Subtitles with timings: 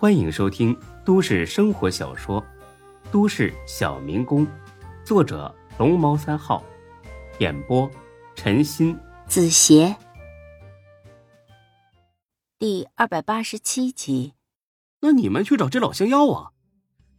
[0.00, 0.74] 欢迎收听
[1.04, 2.40] 都市生活小说
[3.12, 4.46] 《都市小民工》，
[5.04, 6.64] 作者龙猫三号，
[7.38, 7.86] 演播
[8.34, 9.94] 陈鑫、子邪，
[12.58, 14.32] 第二百八十七集。
[15.00, 16.52] 那你们去找这老乡要啊？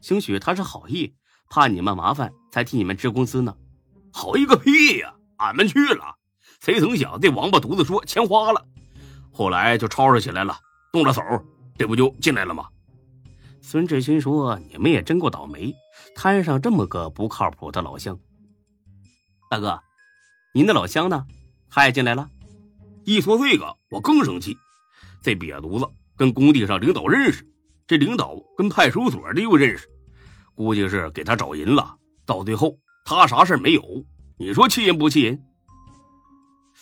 [0.00, 1.14] 兴许他是好意，
[1.50, 3.54] 怕你们麻烦才替你们支工资呢。
[4.10, 5.16] 好意个屁呀！
[5.36, 6.16] 俺们去了，
[6.60, 8.66] 谁曾想这王八犊子说钱花了，
[9.30, 10.56] 后来就吵吵起来了，
[10.90, 11.20] 动了手，
[11.80, 12.68] 这不就进来了吗？
[13.62, 15.74] 孙志新说：“你们也真够倒霉，
[16.14, 18.20] 摊上这么个不靠谱的老乡。”
[19.48, 19.80] 大哥，
[20.52, 21.26] 您的老乡呢？
[21.70, 22.28] 他也进来了。
[23.06, 24.54] 一说这个，我更生气。
[25.22, 27.48] 这瘪犊子跟工地上领导认识，
[27.86, 29.88] 这领导跟派出所的又认识，
[30.54, 31.96] 估计是给他找人了。
[32.26, 33.82] 到最后，他啥事没有。
[34.36, 35.42] 你说气人不气人？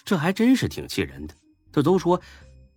[0.04, 1.34] 这还真是挺气人的。
[1.70, 2.20] 这都说，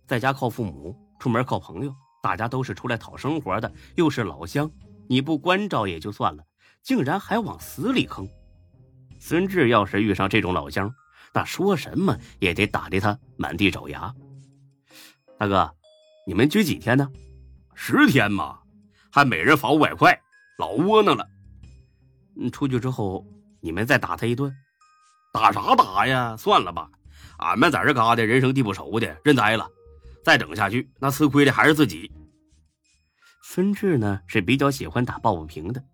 [0.06, 4.70] 在家靠父母，出门靠朋友，大家都是出来讨生活的，又是老乡，
[5.08, 6.44] 你不关照也就算了，
[6.80, 8.26] 竟然还往死里坑。
[9.18, 10.94] 孙志要是遇上这种老乡，
[11.34, 14.14] 那说什么也得打的他满地找牙。
[15.36, 15.74] 大哥，
[16.24, 17.10] 你们拘几天呢？
[17.74, 18.60] 十天嘛，
[19.10, 20.16] 还每人罚五百块，
[20.58, 21.26] 老窝囊了。
[22.36, 23.26] 嗯，出去之后
[23.60, 24.54] 你们再打他一顿。
[25.32, 26.36] 打啥打呀？
[26.36, 26.88] 算了吧，
[27.38, 29.68] 俺们在这嘎达人生地不熟的，认栽了。
[30.22, 32.10] 再整下去，那吃亏的还是自己。
[33.42, 35.84] 孙志呢是比较喜欢打抱不平的，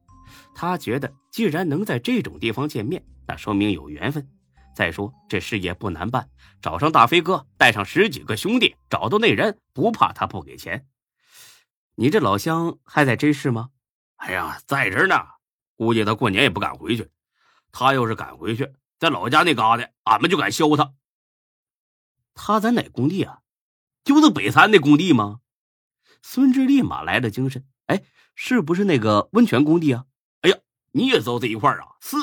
[0.54, 4.28] 他觉得既然能在这种地方见面，那说明有缘分。
[4.74, 6.30] 再说这事业不难办，
[6.62, 10.86] 找上大飞哥，带上十几个兄弟，找到那人，不怕他不给钱。
[11.96, 13.70] 你这老乡还在真市吗？
[14.18, 15.16] 哎呀，在这呢，
[15.74, 17.10] 估计他过年也不敢回去。
[17.72, 18.72] 他要是敢回去。
[19.00, 20.92] 在老家那嘎达，俺们就敢削他。
[22.34, 23.40] 他在哪工地啊？
[24.04, 25.40] 就是北山那工地吗？
[26.22, 27.64] 孙志立马来了精神。
[27.86, 28.02] 哎，
[28.34, 30.04] 是不是那个温泉工地啊？
[30.40, 30.58] 哎呀，
[30.92, 31.96] 你也知道这一块啊？
[32.00, 32.16] 是，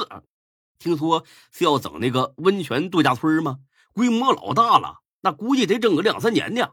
[0.77, 3.59] 听说是要整那个温泉度假村吗？
[3.93, 6.71] 规模老大了，那估计得整个两三年呢。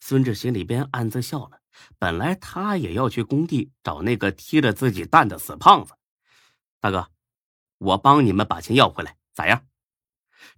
[0.00, 1.60] 孙志心里边暗自笑了。
[1.98, 5.94] 本来他也要去工地找那个踢了自己蛋的死胖子。
[6.80, 7.08] 大哥。
[7.78, 9.64] 我帮你们把钱要回来，咋样？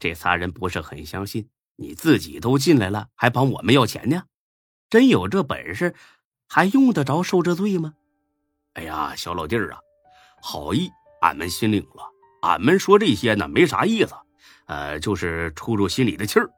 [0.01, 4.25] 这仨人不是很相信，你自己都进来了，还帮我们要钱呢？
[4.91, 5.95] 真有这本事，
[6.49, 7.95] 还用得着受这罪吗？
[8.75, 9.81] 哎呀，小老弟儿啊，
[10.41, 10.91] 好意
[11.21, 12.11] 俺们心领了。
[12.43, 14.15] 俺们说这些呢，没啥意思，
[14.67, 16.51] 呃，就是出出心里的气儿。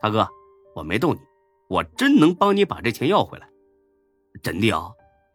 [0.00, 0.28] 大哥，
[0.74, 1.20] 我没逗你，
[1.68, 3.48] 我真能帮你把这钱要回来，
[4.42, 4.90] 真的啊，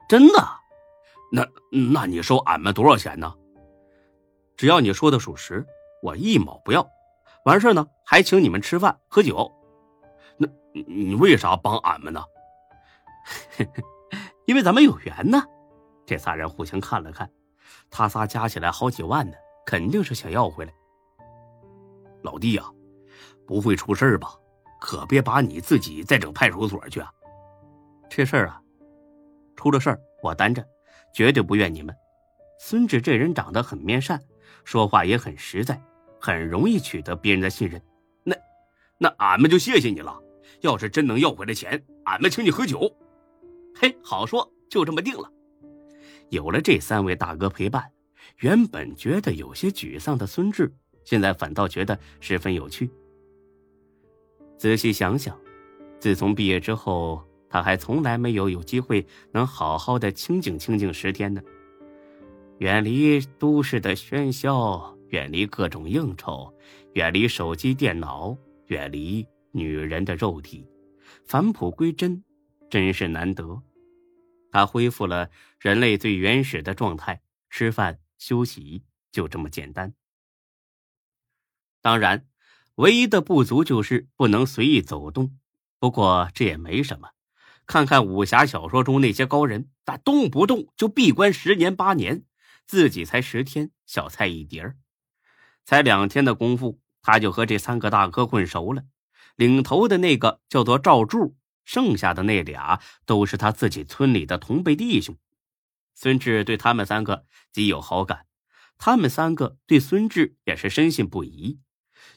[0.08, 0.34] 真的。
[1.32, 3.34] 那那你收俺们多少钱呢？
[4.58, 5.66] 只要你说的属实，
[6.02, 6.86] 我一毛不要。
[7.50, 9.52] 完事呢，还请你们吃饭喝酒。
[10.38, 10.48] 那
[10.88, 12.24] 你为啥帮俺们呢？
[14.46, 15.42] 因为咱们有缘呢。
[16.06, 17.28] 这仨人互相看了看，
[17.90, 20.72] 他仨加起来好几万呢，肯定是想要回来。
[22.22, 22.64] 老弟呀，
[23.48, 24.30] 不会出事吧？
[24.80, 27.12] 可别把你自己再整派出所去啊！
[28.10, 28.62] 这事儿啊，
[29.56, 30.64] 出了事儿我担着，
[31.14, 31.96] 绝对不怨你们。
[32.60, 34.22] 孙志这人长得很面善。
[34.66, 35.82] 说话也很实在，
[36.20, 37.82] 很容易取得别人的信任。
[38.24, 38.36] 那，
[38.98, 40.20] 那俺们就谢谢你了。
[40.62, 42.94] 要是真能要回来钱，俺们请你喝酒。
[43.76, 45.32] 嘿，好说，就这么定了。
[46.30, 47.90] 有了这三位大哥陪伴，
[48.40, 50.72] 原本觉得有些沮丧的孙志，
[51.04, 52.90] 现在反倒觉得十分有趣。
[54.58, 55.40] 仔细想想，
[56.00, 61.42] 自从毕业之后，他还从来没有有机会能好好的清静清静十天呢。
[62.58, 66.54] 远离都市的喧嚣，远离各种应酬，
[66.94, 68.38] 远离手机电脑，
[68.68, 70.68] 远离女人的肉体，
[71.26, 72.24] 返璞归真，
[72.70, 73.62] 真是难得。
[74.52, 79.94] 他恢复了人类最原始的状态，吃饭、休息，就这么简单。
[81.82, 82.28] 当然，
[82.76, 85.38] 唯一的不足就是不能随意走动。
[85.80, 87.12] 不过这也没什么，
[87.66, 92.26] 看看武侠小说中那些高人，那动不动就闭关十年八年。
[92.66, 94.76] 自己才十天，小菜一碟儿，
[95.70, 98.86] 才两天的功夫，他就和这三个大哥混熟了。
[99.36, 105.16] 领头的那个叫做赵柱，剩下的那俩都是他自己村里的同辈弟兄。
[105.94, 108.26] 孙志对他们三个极有好感，
[108.80, 111.60] 他们三个对孙志也是深信不疑，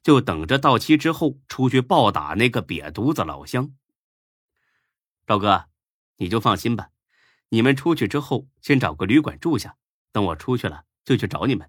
[0.02, 3.74] 就等着到期之后出去暴打那个瘪犊子老乡。
[5.26, 5.66] 赵哥，
[6.16, 6.88] 你就放心吧，
[7.50, 9.76] 你们出去之后先找个旅馆住下。
[10.10, 11.68] 等我出去了，就去找你们。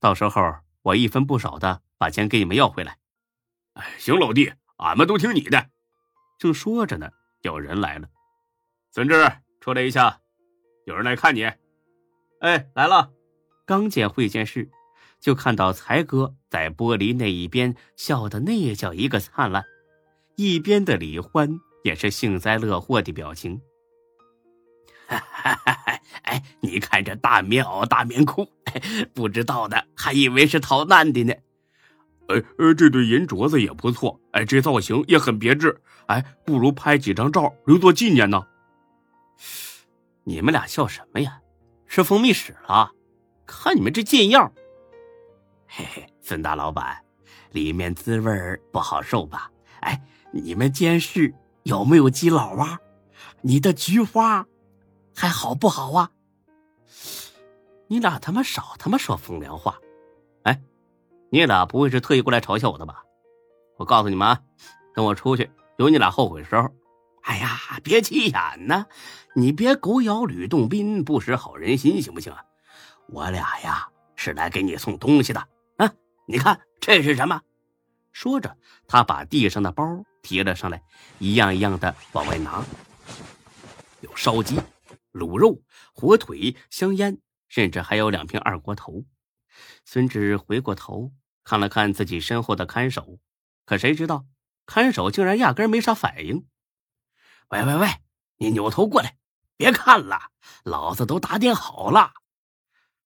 [0.00, 0.42] 到时候
[0.84, 2.98] 我一分不少的把钱给你们要回来。
[3.72, 5.70] 哎，行，老弟，俺们都听你的。
[6.38, 7.10] 正说着呢，
[7.40, 8.06] 有人来了。
[8.92, 9.14] 孙志，
[9.62, 10.20] 出来一下，
[10.84, 11.42] 有人来看你。
[12.40, 13.10] 哎，来了。
[13.64, 14.70] 刚见会见室，
[15.18, 19.64] 就看到才哥在玻璃那一边笑的那叫一个灿烂，
[20.36, 23.58] 一边的李欢也是幸灾乐祸的表情。
[25.06, 26.00] 哈哈哈！
[26.24, 28.46] 哎，你看这大棉袄、大棉裤，
[29.12, 31.32] 不知道的还以为是逃难的呢。
[32.28, 38.46] 哎，呃，这对银镯子也不错，哎，这造型也很别致，哎，不如拍几张照留作纪念呢。
[40.24, 41.40] 你们俩笑什么呀？
[41.86, 42.90] 是蜂蜜屎了？
[43.46, 44.50] 看你们这贱样！
[45.66, 46.96] 嘿嘿，孙大老板，
[47.52, 48.32] 里面滋味
[48.72, 49.50] 不好受吧？
[49.80, 51.34] 哎，你们监视
[51.64, 52.78] 有没有鸡老蛙？
[53.42, 54.46] 你的菊花
[55.14, 56.10] 还好不好啊？
[57.86, 59.78] 你俩他妈少他妈说风凉话！
[60.44, 60.60] 哎，
[61.30, 63.02] 你俩不会是特意过来嘲笑我的吧？
[63.76, 64.40] 我告诉你们啊，
[64.94, 66.68] 等我出去，有你俩后悔的时候。
[67.22, 68.86] 哎呀，别急眼呐！
[69.34, 72.44] 你别狗咬吕洞宾，不识好人心，行不行啊？
[73.08, 75.40] 我俩呀是来给你送东西的
[75.76, 75.92] 啊！
[76.26, 77.40] 你看这是什么？
[78.12, 78.56] 说着，
[78.86, 80.82] 他把地上的包提了上来，
[81.18, 82.64] 一样一样的往外拿。
[84.00, 84.60] 有烧鸡、
[85.12, 85.60] 卤肉、
[85.94, 87.18] 火腿、香烟，
[87.54, 89.04] 甚至还有两瓶二锅头。
[89.84, 91.12] 孙志回过头
[91.44, 93.20] 看了看自己身后的看守，
[93.64, 94.26] 可谁知道
[94.66, 96.48] 看守竟然压根没啥反应。
[97.50, 97.88] 喂喂喂，
[98.38, 99.18] 你扭头过来，
[99.56, 100.32] 别看了，
[100.64, 102.14] 老子都打点好了。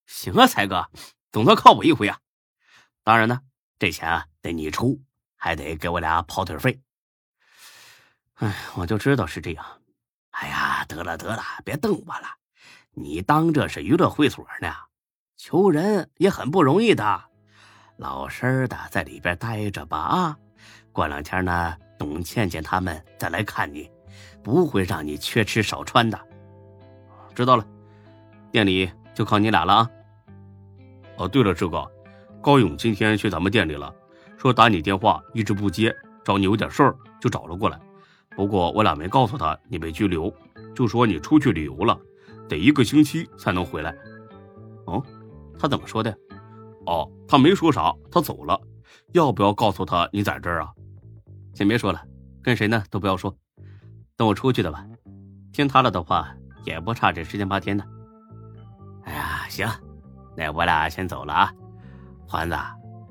[0.06, 0.90] 行啊，才哥，
[1.30, 2.18] 总算靠我一回啊！
[3.02, 3.42] 当然呢，
[3.78, 5.04] 这钱啊得你出，
[5.36, 6.80] 还得给我俩跑腿费。
[8.36, 9.82] 哎，我就知道是这样。
[10.30, 12.37] 哎呀，得了得了，别瞪我了。
[13.00, 14.72] 你当这是娱乐会所呢？
[15.36, 17.22] 求人也很不容易的，
[17.96, 20.36] 老实的在里边待着吧啊！
[20.92, 23.90] 过两天呢，董倩倩他们再来看你。
[24.42, 26.18] 不会让你缺吃少穿的，
[27.34, 27.66] 知道了，
[28.50, 29.90] 店里就靠你俩了啊！
[31.18, 31.86] 哦，对了，志哥，
[32.40, 33.94] 高勇今天去咱们店里了，
[34.38, 37.78] 说打你电话一直不接，找你有点事儿，就找了过来。
[38.36, 40.32] 不过我俩没告诉他你被拘留，
[40.74, 41.98] 就说你出去旅游了，
[42.48, 43.94] 得一个星期才能回来。
[44.86, 45.04] 哦，
[45.58, 46.16] 他怎么说的？
[46.86, 48.58] 哦，他没说啥，他走了。
[49.12, 50.72] 要不要告诉他你在这儿啊？
[51.54, 52.02] 先别说了，
[52.42, 53.34] 跟谁呢都不要说。
[54.16, 54.86] 等我出去的吧，
[55.52, 56.34] 听他了的话，
[56.64, 57.84] 也不差这十天八天的。
[59.04, 59.68] 哎呀，行，
[60.36, 61.52] 那我俩先走了啊。
[62.26, 62.56] 环子，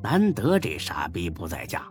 [0.01, 1.83] 难得这傻逼不在家，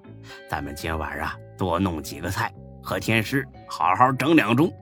[0.49, 2.53] 咱们今晚啊多弄几个菜，
[2.83, 4.73] 和天师好好整两盅，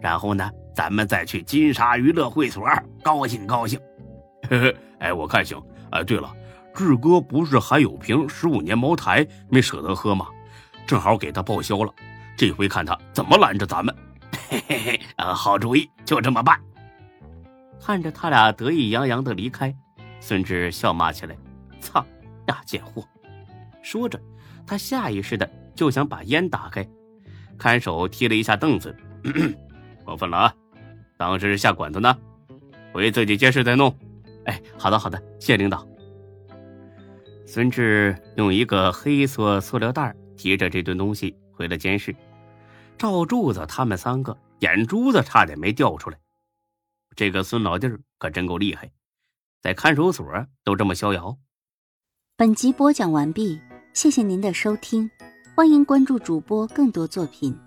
[0.00, 2.68] 然后呢，咱们再去金沙娱乐会所
[3.02, 3.80] 高兴高兴。
[4.50, 5.58] 嘿嘿，哎，我看行。
[5.90, 6.30] 哎，对了，
[6.74, 10.26] 志哥不是还有瓶十五年茅台没舍得喝吗？
[10.86, 11.90] 正好给他报销了。
[12.36, 13.96] 这回看他怎么拦着咱们！
[14.50, 16.60] 嘿嘿嘿，啊好主意，就这么办。
[17.80, 19.74] 看着他俩得意洋洋的离开，
[20.20, 21.34] 孙志笑骂起来
[21.80, 22.04] ：“操，
[22.44, 23.02] 大贱货！”
[23.80, 24.20] 说着，
[24.66, 26.86] 他下意识的就想把烟打开。
[27.56, 28.94] 看守踢了一下凳子
[30.04, 30.54] ：“过分了啊！
[31.16, 32.16] 当时下馆子呢，
[32.92, 33.94] 回自己监室再弄。”
[34.46, 35.86] 哎，好的好的，谢领导。
[37.46, 42.14] 孙志用一个黑色塑料袋提着这顿东西回了监室。
[42.98, 46.18] 赵柱子他们三个眼珠子差点没掉出来。
[47.14, 48.90] 这个孙老弟儿可真够厉害，
[49.62, 50.26] 在看守所
[50.62, 51.36] 都这么逍遥。
[52.36, 53.58] 本集播讲完毕，
[53.94, 55.10] 谢谢您的收听，
[55.54, 57.58] 欢迎关注主播更多作品。